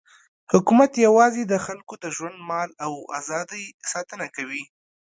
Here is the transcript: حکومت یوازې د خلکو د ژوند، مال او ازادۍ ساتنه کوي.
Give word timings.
حکومت 0.51 0.91
یوازې 1.05 1.43
د 1.47 1.53
خلکو 1.65 1.93
د 2.03 2.05
ژوند، 2.15 2.37
مال 2.49 2.69
او 2.85 2.93
ازادۍ 3.19 3.65
ساتنه 3.91 4.27
کوي. 4.35 4.63